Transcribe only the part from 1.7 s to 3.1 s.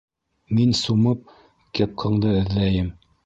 кепкаңды эҙләйем.